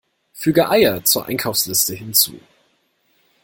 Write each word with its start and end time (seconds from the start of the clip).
Füge 0.33 0.67
Eier 0.67 1.03
zur 1.03 1.27
Einkaufsliste 1.27 1.93
hinzu! 1.93 2.39